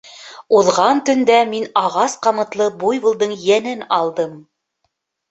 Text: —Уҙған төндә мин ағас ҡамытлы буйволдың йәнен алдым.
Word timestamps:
—Уҙған 0.59 1.01
төндә 1.09 1.35
мин 1.49 1.67
ағас 1.81 2.15
ҡамытлы 2.27 2.67
буйволдың 2.83 3.35
йәнен 3.35 3.85
алдым. 3.99 4.33